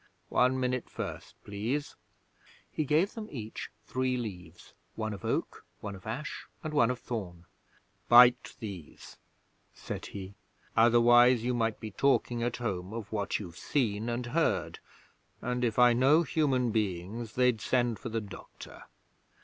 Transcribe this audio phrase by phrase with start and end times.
[0.29, 1.95] One minute first, please.'
[2.71, 6.97] He gave them each three leaves one of Oak, one of Ash and one of
[6.97, 7.45] Thorn.
[8.09, 9.17] 'Bite these,'
[9.75, 10.33] said he.
[10.75, 14.79] 'Otherwise you might be talking at home of what you've seen and heard,
[15.39, 18.85] and if I know human beings they'd send for the doctor.